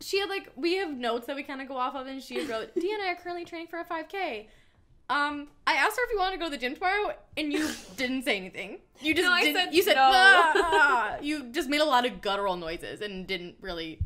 [0.02, 2.40] She had like we have notes that we kind of go off of, and she
[2.46, 4.48] wrote, "Dee and I are currently training for a 5K."
[5.10, 7.68] Um, I asked her if you wanted to go to the gym tomorrow, and you
[7.98, 8.80] didn't say anything.
[9.02, 10.10] You just No, didn't, said you said no.
[10.14, 14.00] "Ah, ah." you just made a lot of guttural noises and didn't really.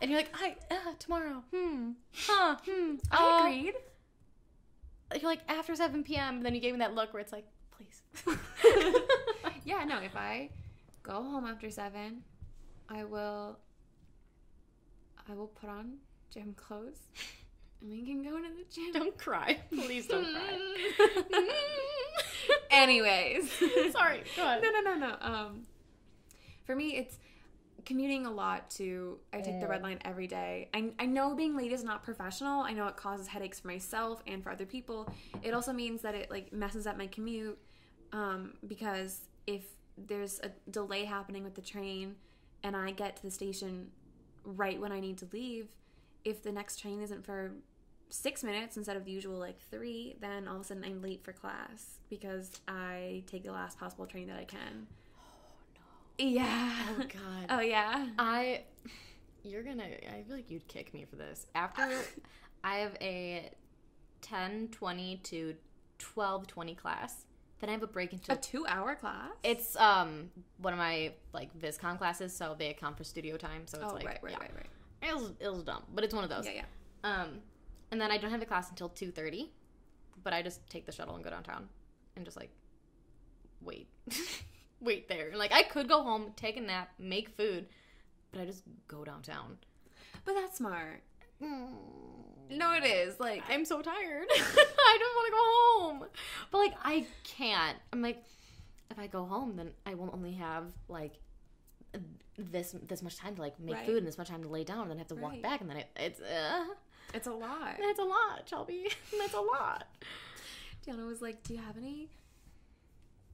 [0.00, 1.42] And you're like, I uh, tomorrow.
[1.54, 1.90] Hmm.
[2.14, 2.56] Huh.
[2.66, 2.94] Hmm.
[3.10, 3.74] I uh," agreed.
[5.20, 6.42] You're like after 7 p.m.
[6.42, 8.02] Then you gave me that look where it's like, please.
[9.64, 9.98] yeah, no.
[10.00, 10.50] If I
[11.02, 12.22] go home after seven,
[12.88, 13.58] I will.
[15.30, 15.98] I will put on
[16.30, 17.00] gym clothes,
[17.80, 18.92] we can go to the gym.
[18.92, 20.58] don't cry, please don't cry.
[22.70, 23.50] Anyways,
[23.92, 24.22] Sorry.
[24.36, 24.62] Go ahead.
[24.62, 25.16] no, no, no, no.
[25.20, 25.66] Um,
[26.64, 27.18] for me, it's
[27.84, 29.18] commuting a lot to.
[29.32, 30.68] I take the red line every day.
[30.74, 32.62] I, I know being late is not professional.
[32.62, 35.12] I know it causes headaches for myself and for other people.
[35.42, 37.58] It also means that it like messes up my commute.
[38.12, 39.64] Um, because if
[39.96, 42.16] there's a delay happening with the train,
[42.62, 43.90] and I get to the station
[44.44, 45.68] right when I need to leave,
[46.24, 47.52] if the next train isn't for
[48.10, 51.22] six minutes instead of the usual like three, then all of a sudden I'm late
[51.24, 54.86] for class because I take the last possible train that I can.
[55.18, 55.24] Oh
[55.74, 56.24] no.
[56.24, 56.72] Yeah.
[56.90, 57.46] Oh God.
[57.50, 58.06] Oh yeah.
[58.18, 58.62] I,
[59.42, 59.84] you're gonna.
[59.84, 61.46] I feel like you'd kick me for this.
[61.54, 61.88] After
[62.64, 63.50] I have a
[64.22, 65.54] 10, 20 to
[65.98, 67.24] 12, 20 class,
[67.60, 68.32] then I have a break into.
[68.32, 69.30] A two-hour class.
[69.42, 73.66] it's um one of my like VisCon classes, so they account for studio time.
[73.66, 74.38] So it's oh like right, right, yeah.
[74.38, 75.10] right, right.
[75.10, 76.46] It was it was dumb, but it's one of those.
[76.46, 76.62] Yeah,
[77.04, 77.22] yeah.
[77.22, 77.40] Um,
[77.90, 79.50] and then I don't have the class until two thirty,
[80.22, 81.68] but I just take the shuttle and go downtown,
[82.16, 82.50] and just like
[83.60, 83.88] wait,
[84.80, 85.32] wait there.
[85.36, 87.66] Like I could go home, take a nap, make food,
[88.32, 89.58] but I just go downtown.
[90.24, 91.02] But that's smart.
[91.40, 93.18] No, it is.
[93.20, 94.26] Like I'm so tired.
[94.30, 95.44] I don't want to go
[96.00, 96.08] home,
[96.50, 97.76] but like I can't.
[97.92, 98.22] I'm like,
[98.90, 101.14] if I go home, then I will only have like
[102.36, 103.86] this this much time to like make Right.
[103.86, 105.60] food and this much time to lay down, and then I have to walk back,
[105.60, 106.64] and then it, it's uh,
[107.14, 107.76] it's a lot.
[107.80, 108.88] that's a lot, Shelby.
[109.18, 109.84] that's a lot.
[110.84, 112.08] Diana was like, "Do you have any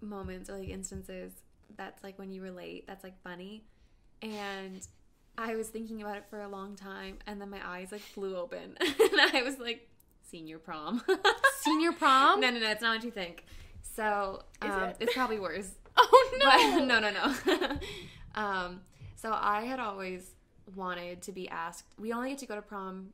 [0.01, 1.33] moments or like instances
[1.77, 3.65] that's like when you were late that's like funny?"
[4.23, 4.87] And
[5.37, 8.37] I was thinking about it for a long time, and then my eyes like flew
[8.37, 9.89] open, and I was like,
[10.31, 11.03] "Senior prom."
[11.61, 12.41] Senior prom?
[12.41, 13.45] no, no, no, it's not what you think.
[13.83, 14.97] So um, it?
[15.01, 15.71] it's probably worse.
[15.97, 16.47] Oh no!
[16.47, 17.79] But no, no, no.
[18.35, 18.81] um,
[19.15, 20.33] so I had always
[20.75, 21.85] wanted to be asked.
[21.99, 23.13] We only get to go to prom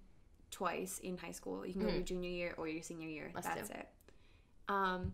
[0.50, 1.64] twice in high school.
[1.66, 3.30] You can go your junior year or your senior year.
[3.36, 3.74] Us That's too.
[3.74, 3.88] it.
[4.68, 5.12] Um,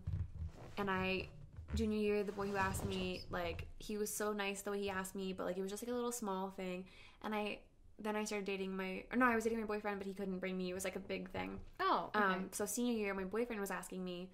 [0.77, 1.27] and I
[1.75, 4.89] junior year, the boy who asked me, like, he was so nice the way he
[4.89, 6.85] asked me, but like it was just like a little small thing.
[7.23, 7.59] And I
[7.99, 10.37] then I started dating my or no, I was dating my boyfriend, but he couldn't
[10.39, 10.69] bring me.
[10.69, 11.59] It was like a big thing.
[11.79, 12.23] Oh, okay.
[12.23, 14.29] Um, so senior year, my boyfriend was asking me.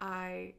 [0.00, 0.54] I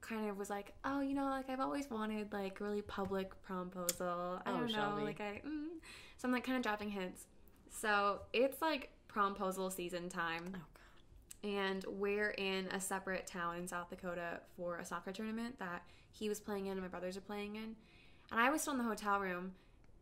[0.00, 4.40] kind of was like, oh, you know, like I've always wanted like really public promposal.
[4.44, 5.02] I Oh, don't know, Shelby.
[5.02, 5.40] like I.
[5.46, 5.66] Mm.
[6.16, 7.26] So I'm like kind of dropping hints.
[7.70, 10.58] So it's like promposal season time, oh
[11.42, 11.50] god.
[11.50, 16.28] and we're in a separate town in South Dakota for a soccer tournament that he
[16.28, 17.76] was playing in and my brothers are playing in,
[18.30, 19.52] and I was still in the hotel room.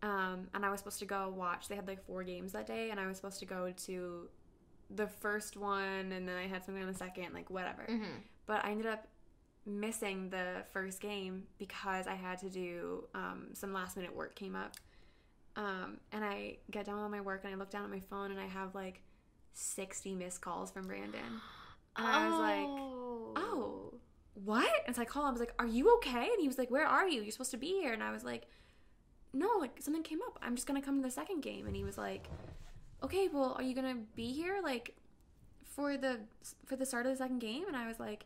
[0.03, 1.67] Um, and I was supposed to go watch.
[1.69, 4.29] They had like four games that day, and I was supposed to go to
[4.90, 7.87] the first one, and then I had something on the second, like whatever.
[7.88, 8.19] Mm-hmm.
[8.45, 9.07] But I ended up
[9.64, 14.55] missing the first game because I had to do um, some last minute work came
[14.55, 14.75] up.
[15.57, 18.31] Um, and I get done with my work, and I look down at my phone,
[18.31, 19.03] and I have like
[19.53, 21.21] sixty missed calls from Brandon.
[21.97, 23.95] And I was like, oh,
[24.35, 24.69] what?
[24.88, 25.29] And so I called him.
[25.29, 26.25] I was like, are you okay?
[26.25, 27.23] And he was like, where are you?
[27.23, 27.93] You're supposed to be here.
[27.93, 28.49] And I was like,
[29.33, 30.37] no, like something came up.
[30.43, 31.69] I'm just gonna come to the second game.
[31.69, 32.27] And he was like,
[33.05, 34.97] okay, well, are you gonna be here like
[35.62, 36.19] for the
[36.67, 37.64] for the start of the second game?
[37.69, 38.25] And I was like,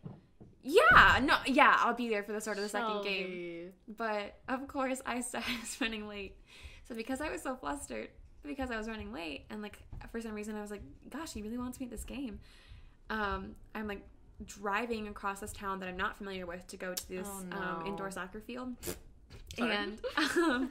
[0.63, 3.73] yeah, no, yeah, I'll be there for the start of the second game.
[3.97, 6.37] But of course, I started running late.
[6.89, 8.09] So because I was so flustered,
[8.43, 9.79] because I was running late, and like
[10.11, 12.41] for some reason I was like, "Gosh, he really wants me at this game."
[13.11, 14.03] Um, I'm like
[14.47, 17.87] driving across this town that I'm not familiar with to go to this Oh, um,
[17.87, 18.75] indoor soccer field.
[19.59, 19.99] And
[20.37, 20.71] um,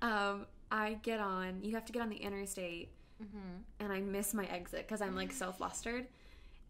[0.00, 1.58] um, I get on.
[1.62, 2.90] You have to get on the interstate,
[3.22, 3.38] Mm-hmm.
[3.84, 6.06] and I miss my exit because I'm like so flustered,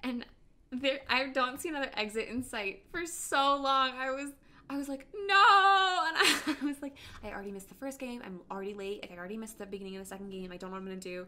[0.02, 0.26] and
[0.70, 3.92] there I don't see another exit in sight for so long.
[3.96, 4.32] I was.
[4.70, 5.34] I was like, no,
[6.06, 6.16] and
[6.62, 8.22] I, was like, I already missed the first game.
[8.24, 9.02] I'm already late.
[9.02, 10.50] Like, I already missed the beginning of the second game.
[10.52, 11.26] I don't know what I'm gonna do,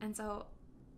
[0.00, 0.46] and so,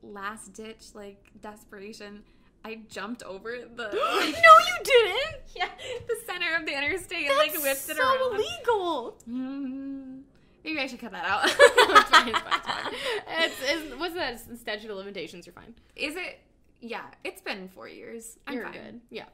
[0.03, 2.23] last ditch like desperation,
[2.65, 5.43] I jumped over the no, you didn't.
[5.57, 5.69] yeah
[6.09, 8.35] the center of the interstate and like whipped it so around.
[8.35, 9.17] illegal.
[9.29, 10.23] Mm.
[10.65, 11.45] Maybe I should cut that out.
[11.47, 12.29] it's fine.
[12.29, 12.53] It's fine.
[12.55, 12.95] It's fine.
[13.29, 14.41] It's, it's, what's that?
[14.49, 15.47] It's statute of limitations.
[15.47, 15.75] You're fine.
[15.97, 16.39] Is it?
[16.81, 18.39] Yeah, it's been four years.
[18.47, 18.73] I'm You're fine.
[18.73, 19.01] good.
[19.11, 19.25] Yeah.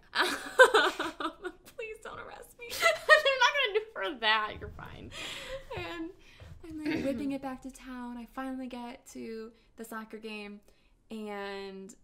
[2.08, 2.66] Don't arrest me.
[2.70, 4.52] They're not gonna do for that.
[4.60, 5.10] You're fine.
[5.76, 6.10] and
[6.68, 8.16] I'm like whipping it back to town.
[8.16, 10.60] I finally get to the soccer game,
[11.10, 11.94] and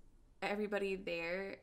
[0.43, 1.57] everybody there,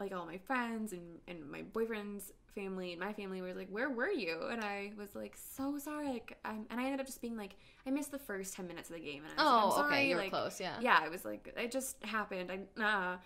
[0.00, 3.90] like all my friends and, and my boyfriend's family and my family was like, "Where
[3.90, 7.20] were you?" And I was like, "So sorry." Like, I'm, and I ended up just
[7.20, 9.62] being like, "I missed the first ten minutes of the game." And I was like,
[9.62, 10.08] Oh, "I'm sorry." okay.
[10.08, 10.60] You were like, close.
[10.60, 10.76] Yeah.
[10.80, 12.50] yeah, I was like, it just happened.
[12.78, 13.16] I uh,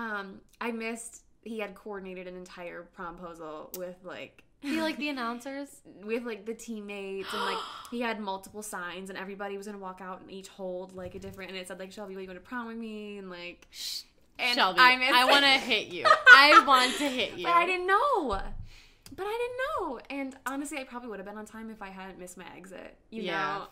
[0.00, 1.24] um, I missed.
[1.42, 5.68] He had coordinated an entire promposal with like he like the announcers.
[6.04, 7.56] with like the teammates and like
[7.90, 11.18] he had multiple signs and everybody was gonna walk out and each hold like a
[11.18, 13.66] different and it said like Shelby, will you go to prom with me and like
[14.38, 16.04] and Shelby, I I want to hit you.
[16.06, 17.44] I want to hit you.
[17.44, 18.40] but I didn't know.
[19.16, 19.58] But I didn't
[19.90, 20.00] know.
[20.08, 22.96] And honestly, I probably would have been on time if I hadn't missed my exit.
[23.10, 23.58] You Yeah.
[23.58, 23.66] know?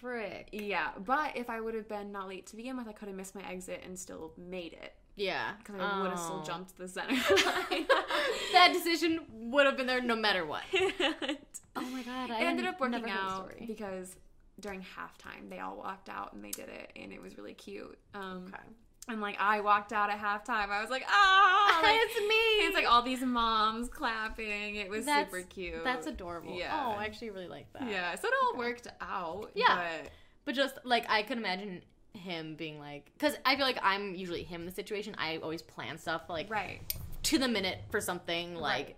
[0.00, 0.48] Frick.
[0.52, 0.90] Yeah.
[1.04, 3.34] But if I would have been not late to begin with, I could have missed
[3.34, 4.94] my exit and still made it.
[5.20, 5.52] Yeah.
[5.58, 6.46] Because I would have still Oh.
[6.46, 7.14] jumped the center
[7.46, 7.86] line.
[8.52, 10.62] that decision would have been there no matter what.
[11.76, 12.30] Oh my god!
[12.30, 14.16] it ended up working never heard the out because
[14.58, 17.96] during halftime they all walked out and they did it and it was really cute.
[18.12, 18.62] Um, Okay.
[19.08, 22.66] And like I walked out at halftime, I was like, ah, like, it's me.
[22.66, 24.76] it's like all these moms clapping.
[24.76, 25.84] It was That's- super cute.
[25.84, 26.56] That's adorable.
[26.58, 26.86] Yeah.
[26.86, 27.88] Oh, I actually really like that.
[27.88, 28.14] yeah.
[28.16, 29.50] So it all worked out.
[29.54, 29.80] Yeah.
[30.02, 30.10] but-
[30.44, 31.82] But just like I could imagine
[32.14, 35.14] him being like, because I feel like I'm usually him in the situation.
[35.18, 36.80] I always plan stuff like right.
[37.24, 38.96] to the minute for something like Right.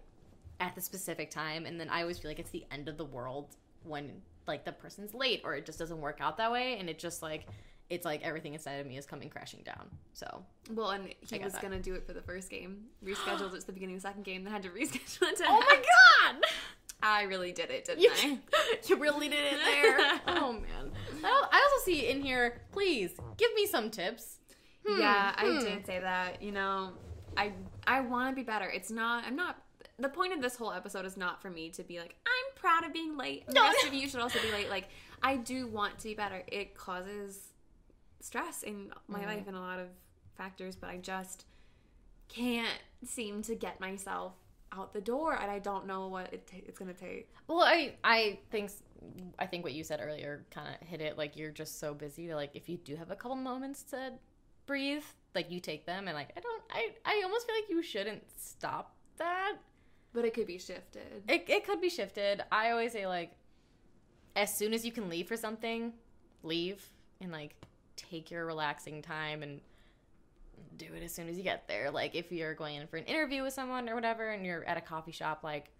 [0.61, 3.05] at the specific time, and then I always feel like it's the end of the
[3.05, 6.89] world when like the person's late or it just doesn't work out that way, and
[6.91, 7.47] it just like
[7.91, 9.91] it's like everything inside of me is coming crashing down.
[10.15, 11.61] So Well, and he was that.
[11.61, 12.85] gonna do it for the first game.
[13.05, 14.45] Rescheduled it to the beginning of the second game.
[14.45, 15.45] Then had to reschedule it to.
[15.47, 15.77] Oh my
[16.33, 16.43] god!
[17.03, 18.39] I really did it, didn't You, I?
[18.87, 20.21] you really did it there.
[20.29, 20.93] oh man.
[21.25, 24.39] I also see in here, please give me some tips.
[24.87, 25.59] Hmm, Yeah, I hmm.
[25.65, 26.43] did say that.
[26.43, 26.91] You know,
[27.37, 27.53] I
[27.87, 28.69] I want to be better.
[28.69, 29.25] It's not.
[29.27, 29.57] I'm not.
[29.99, 32.85] The point of this whole episode is not for me to be like I'm proud
[32.85, 33.47] of being late.
[33.47, 33.63] The No.
[33.63, 34.71] rest of you should also be late.
[34.71, 34.89] Like
[35.23, 36.43] I do want to be better.
[36.49, 37.49] It causes
[38.21, 39.27] stress in my Mhm.
[39.27, 39.89] life and a lot of
[40.37, 41.45] factors, but I just
[42.29, 44.35] can't seem to get myself
[44.73, 47.33] out the door, and I don't know what it ta- it's gonna take.
[47.47, 48.71] Well, I I think
[49.39, 51.19] I think what you said earlier kind of hit it.
[51.19, 54.13] Like you're just so busy that like if you do have a couple moments to
[54.67, 55.05] breathe,
[55.35, 56.63] like you take them, and like I don't.
[56.71, 59.57] I I almost feel like you shouldn't stop that.
[60.15, 61.23] But it could be shifted.
[61.29, 62.43] It it could be shifted.
[62.53, 63.33] I always say like,
[64.37, 65.93] as soon as you can leave for something,
[66.43, 67.55] leave and like
[67.97, 69.61] take your relaxing time and
[70.77, 71.91] do it as soon as you get there.
[71.91, 74.77] Like if you're going in for an interview with someone or whatever, and you're at
[74.77, 75.71] a coffee shop, like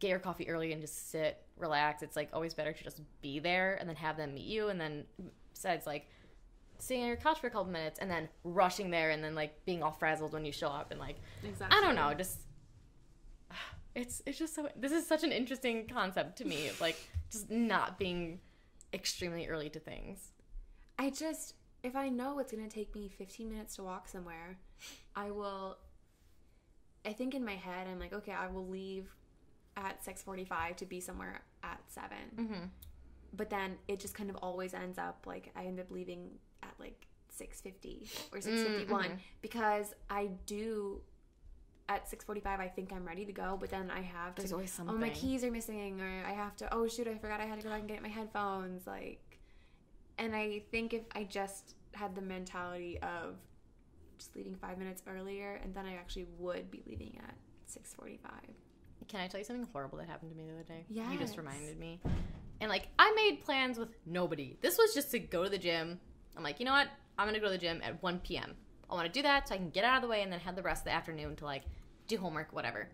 [0.00, 2.02] get your coffee early and just sit, relax.
[2.02, 4.80] It's like always better to just be there and then have them meet you, and
[4.80, 5.04] then
[5.52, 6.08] besides like
[6.78, 9.64] sitting on your couch for a couple minutes and then rushing there and then like
[9.64, 11.76] being all frazzled when you show up and like exactly.
[11.76, 12.40] I don't know, just
[13.94, 16.98] it's it's just so this is such an interesting concept to me like
[17.30, 18.40] just not being
[18.92, 20.32] extremely early to things.
[20.98, 21.54] I just,
[21.86, 24.58] if I know it's going to take me 15 minutes to walk somewhere,
[25.14, 25.78] I will.
[27.04, 29.14] I think in my head, I'm like, okay, I will leave
[29.76, 32.18] at 6:45 to be somewhere at seven.
[32.36, 32.64] Mm-hmm.
[33.34, 36.30] But then it just kind of always ends up like I end up leaving
[36.62, 37.06] at like
[37.38, 39.18] 6:50 or 6:51 mhm.
[39.42, 41.00] because I do.
[41.88, 44.72] At 6:45, I think I'm ready to go, but then I have to There's always
[44.72, 44.96] something.
[44.96, 47.60] oh my keys are missing or i have to oh shoot i forgot i had
[47.60, 49.20] to go back and get my headphones like
[50.18, 53.36] and i think if i just had the mentality of
[54.18, 57.34] just leaving five minutes earlier and then i actually would be leaving at
[57.70, 58.18] 6.45
[59.08, 60.84] Can I tell you something horrible that happened to me the other day?
[60.88, 62.00] Yeah, you just reminded me.
[62.60, 64.56] And like I made plans with nobody.
[64.60, 65.98] This was just to go to the gym.
[66.36, 66.88] I'm like, you know what?
[67.18, 68.54] I'm gonna go to the gym at 1 p.m.
[68.88, 70.40] I want to do that so I can get out of the way and then
[70.40, 71.62] have the rest of the afternoon to like
[72.08, 72.88] do homework, whatever.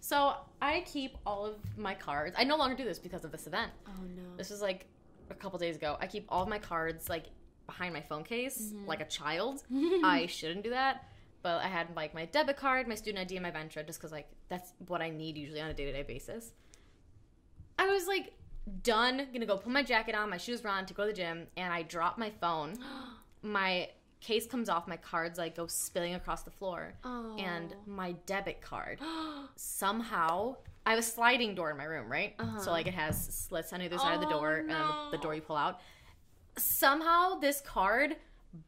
[0.00, 2.36] So I keep all of my cards.
[2.38, 3.72] I no longer do this because of this event.
[3.88, 4.86] oh no This was like
[5.30, 5.96] a couple days ago.
[6.00, 7.26] I keep all of my cards like
[7.66, 8.86] behind my phone case, Mhm.
[8.86, 9.62] like a child.
[10.04, 11.04] I shouldn't do that.
[11.42, 14.12] but I had like my debit card, my student ID, and my Ventra just because
[14.12, 16.52] like that's what I need usually on a day to day basis.
[17.78, 18.34] I was like
[18.82, 21.16] done, gonna go put my jacket on, my shoes were on to go to the
[21.16, 22.74] gym, and I drop my phone.
[23.42, 23.88] my
[24.20, 27.36] case comes off, my cards like go spilling across the floor, Oh.
[27.38, 28.98] and my debit card
[29.56, 30.56] somehow.
[30.90, 32.34] I have a sliding door in my room, right?
[32.40, 32.58] Uh-huh.
[32.58, 35.18] So like it has slits on either side of the Oh, door, and then the
[35.18, 35.78] door you pull out.
[36.58, 38.16] Somehow this card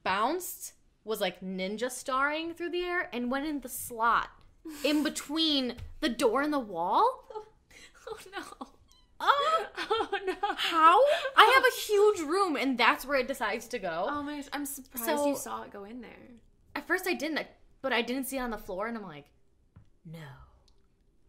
[0.05, 4.29] bounced, was like ninja starring through the air, and went in the slot
[4.85, 7.25] in between the door and the wall.
[8.09, 8.43] oh no.
[9.19, 10.35] Oh, Oh no.
[10.57, 11.01] how?
[11.37, 14.07] I have a huge room, and that's where it decides to go.
[14.09, 16.11] Oh my gosh, I'm surprised So- you saw it go in there.
[16.77, 17.49] At first, I didn't,
[17.83, 19.25] but I didn't see it on the floor, and I'm like,
[20.07, 20.19] no.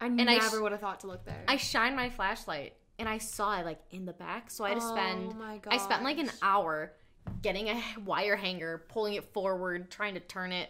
[0.04, 1.44] I I never sh- would have thought to look there.
[1.48, 4.80] I shined my flashlight, and I saw it like in the back, so I had
[4.80, 5.32] to spend.
[5.32, 6.94] Oh my I spent like an hour
[7.42, 10.70] getting a wire hanger, pulling it forward, trying to turn it,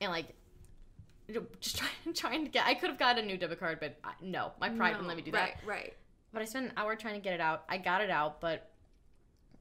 [0.00, 0.34] and like
[1.60, 2.66] just trying trying to get.
[2.66, 5.16] I could have got a new debit card, but I, no, my pride wouldn't let
[5.16, 5.56] me do that.
[5.64, 5.94] Right, right.
[6.32, 7.64] But I spent an hour trying to get it out.
[7.68, 8.70] I got it out, but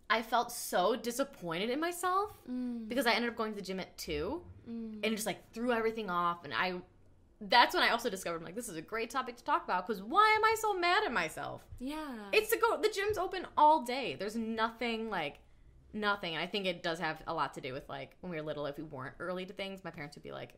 [0.10, 3.80] I felt so disappointed in myself Mm, because I ended up going to the gym
[3.80, 4.96] at two, mm.
[4.96, 6.44] and it just like threw everything off.
[6.44, 6.76] And I,
[7.42, 9.88] that's when I also discovered I'm like this is a great topic to talk about
[9.88, 11.62] because why am I so mad at myself?
[11.80, 12.16] Yeah.
[12.32, 12.80] It's to go.
[12.80, 14.16] The gym's open all day.
[14.18, 15.40] There's nothing like
[15.94, 16.36] nothing.
[16.36, 18.44] And I think it does have a lot to do with like when we were
[18.44, 18.66] little.
[18.68, 20.54] If we weren't early to things, my parents would be like,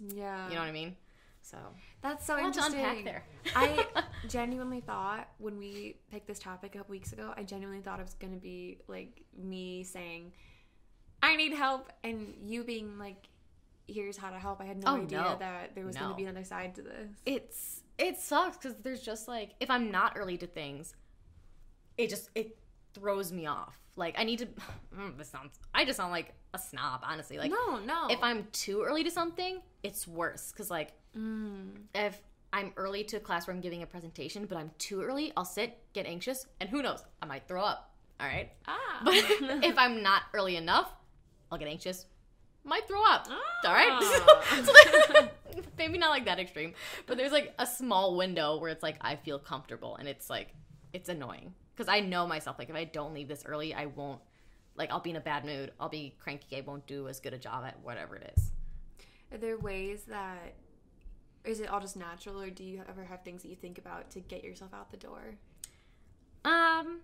[0.00, 0.48] yeah.
[0.48, 0.96] you know what I mean.
[1.42, 1.56] So
[2.02, 2.80] That's so interesting.
[2.80, 3.24] unpack there.
[3.54, 3.86] I
[4.28, 8.04] genuinely thought when we picked this topic a couple weeks ago, I genuinely thought it
[8.04, 10.32] was going to be like me saying,
[11.22, 13.28] I need help, and you being like,
[13.92, 14.60] here's how to help.
[14.60, 15.36] I had no Oh, idea no.
[15.38, 17.10] that there was going to be another side to this.
[17.26, 20.94] it's it sucks because there's just like if I'm not early to things,
[21.98, 22.56] it just it
[22.94, 23.78] throws me off.
[23.96, 24.48] Like I need to.
[24.96, 25.58] Mm, this sounds.
[25.72, 27.38] I just sound like a snob, honestly.
[27.38, 28.08] Like no, no.
[28.10, 31.72] if I'm too early to something, it's worse because like Mm.
[31.94, 32.18] if
[32.52, 35.44] I'm early to a class where I'm giving a presentation, but I'm too early, I'll
[35.44, 37.92] sit, get anxious, and who knows, I might throw up.
[38.20, 38.50] All right.
[38.66, 39.02] Ah.
[39.04, 39.14] But
[39.64, 40.92] if I'm not early enough,
[41.50, 42.06] I'll get anxious,
[42.64, 43.26] might throw up.
[43.64, 43.88] All right.
[43.90, 44.62] Ah.
[45.54, 46.74] so maybe not like that extreme,
[47.06, 50.48] but there's like a small window where it's like I feel comfortable, and it's like
[50.92, 52.58] it's annoying because I know myself.
[52.58, 54.20] Like if I don't leave this early, I won't.
[54.76, 55.72] Like I'll be in a bad mood.
[55.80, 56.56] I'll be cranky.
[56.56, 58.52] I won't do as good a job at whatever it is.
[59.32, 60.54] Are there ways that
[61.44, 64.10] is it all just natural, or do you ever have things that you think about
[64.10, 65.36] to get yourself out the door?
[66.44, 67.00] Um,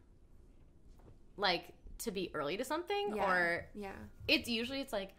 [1.37, 1.65] like
[1.99, 3.31] to be early to something, Yeah.
[3.31, 3.93] or Yeah.
[4.29, 5.13] it's usually it's like,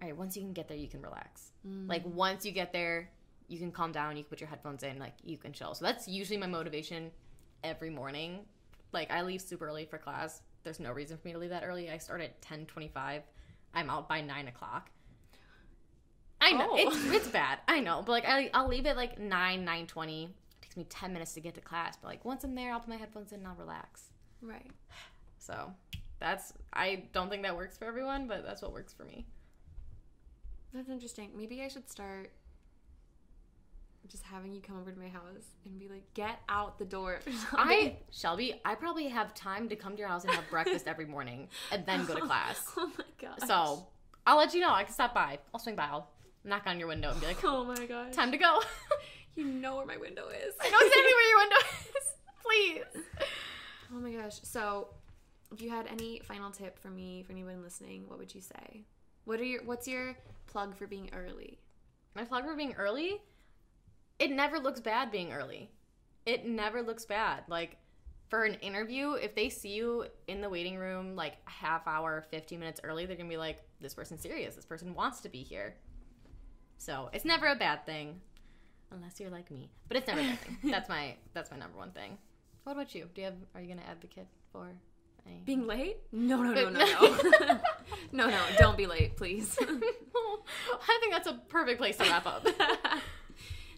[0.00, 1.52] all right, once you can get there, you can relax.
[1.66, 1.88] Mm.
[1.88, 3.10] Like once you get there,
[3.48, 4.16] you can calm down.
[4.16, 5.74] You can put your headphones in, like you can chill.
[5.74, 7.10] So that's usually my motivation
[7.64, 8.40] every morning.
[8.92, 10.42] Like I leave super early for class.
[10.64, 11.90] There's no reason for me to leave that early.
[11.90, 13.22] I start at ten twenty five.
[13.74, 14.90] I'm out by nine o'clock.
[16.40, 16.76] I know Oh.
[16.76, 17.58] it's it's bad.
[17.66, 20.24] I know, but like I I'll leave at like nine nine twenty.
[20.24, 22.80] It takes me ten minutes to get to class, but like once I'm there, I'll
[22.80, 24.10] put my headphones in and I'll relax.
[24.42, 24.70] Right.
[25.38, 25.72] So
[26.20, 29.26] that's I don't think that works for everyone, but that's what works for me.
[30.76, 31.30] That's interesting.
[31.34, 32.30] Maybe I should start
[34.08, 37.20] just having you come over to my house and be like, "Get out the door."
[37.52, 41.06] I Shelby, I probably have time to come to your house and have breakfast every
[41.06, 42.72] morning and then go to oh class.
[42.76, 43.48] Oh my gosh.
[43.48, 43.86] So
[44.26, 44.70] I'll let you know.
[44.70, 45.38] I can stop by.
[45.54, 45.84] I'll swing by.
[45.84, 46.10] I'll
[46.44, 48.14] knock on your window and be like, Oh my gosh.
[48.14, 48.60] "Time to go."
[49.34, 50.54] You know where my window is.
[50.58, 51.56] I know exactly where your window
[51.94, 52.14] is.
[52.42, 53.04] Please.
[53.94, 54.40] Oh my gosh.
[54.44, 54.88] So,
[55.52, 58.86] if you had any final tip for me, for anyone listening, what would you say?
[59.26, 61.58] What are your What's your plug for being early?
[62.14, 63.20] My plug for being early.
[64.18, 65.70] It never looks bad being early.
[66.24, 67.42] It never looks bad.
[67.48, 67.76] Like
[68.28, 72.24] for an interview, if they see you in the waiting room like a half hour,
[72.30, 74.54] 15 minutes early, they're going to be like, this person's serious.
[74.54, 75.74] This person wants to be here.
[76.78, 78.20] So it's never a bad thing.
[78.90, 79.70] Unless you're like me.
[79.88, 80.58] But it's never a bad thing.
[80.70, 82.16] That's my that's my number one thing.
[82.62, 83.08] What about you?
[83.14, 84.70] Do you have are you gonna advocate for
[85.26, 85.98] a Being late?
[86.12, 87.60] No, no, no, no, no.
[88.12, 88.40] no, no.
[88.58, 89.56] Don't be late, please.
[89.62, 92.46] I think that's a perfect place to wrap up.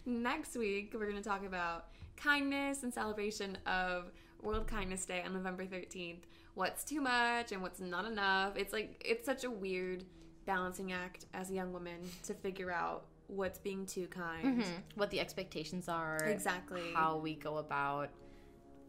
[0.05, 5.33] Next week, we're going to talk about kindness and celebration of World Kindness Day on
[5.33, 6.21] November 13th.
[6.55, 8.53] What's too much and what's not enough.
[8.55, 10.03] It's like, it's such a weird
[10.45, 14.63] balancing act as a young woman to figure out what's being too kind.
[14.63, 14.65] Mhm.
[14.95, 16.17] What the expectations are.
[16.17, 16.91] Exactly.
[16.93, 18.09] How we go about,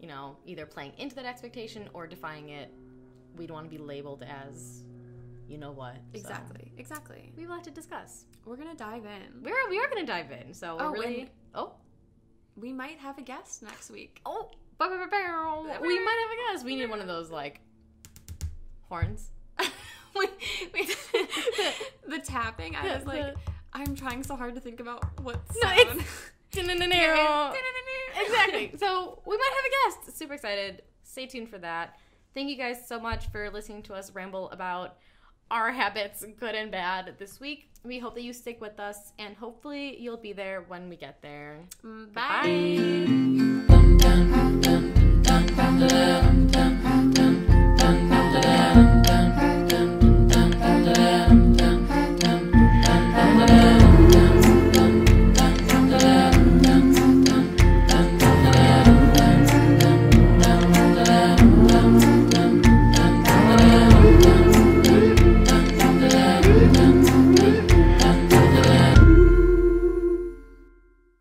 [0.01, 2.73] you know, either playing into that expectation or defying it.
[3.37, 4.83] We don't want to be labeled as,
[5.49, 5.95] you know what.
[5.95, 6.73] So, Exactly.
[6.79, 7.33] Exactly.
[7.37, 8.25] we have a lot to discuss.
[8.45, 9.43] We're to dive in.
[9.43, 10.53] We're, we are to dive in.
[10.55, 11.21] So we're Oh, really.
[11.23, 11.73] and- Oh.
[12.57, 14.21] We might have a guest next week.
[14.27, 14.51] Oh.
[14.81, 16.65] We might have a guess.
[16.65, 17.61] We need one of those, like,
[18.89, 19.31] horns.
[20.17, 20.29] we,
[20.75, 20.87] we,
[22.09, 23.35] the tapping, I was like,
[23.73, 26.01] I'm trying so hard to think about what No, sound.
[26.01, 26.11] it's
[28.21, 28.73] exactly.
[28.79, 30.19] So we might have a guest.
[30.19, 30.83] Super excited.
[31.03, 31.99] Stay tuned for that.
[32.35, 34.97] Thank you guys so much for listening to us ramble about
[35.51, 37.71] our habits, good and bad, this week.
[37.83, 41.21] We hope that you stick with us, and hopefully you'll be there when we get
[41.23, 41.59] there.
[41.83, 43.07] Bye.
[45.57, 46.81] Bye.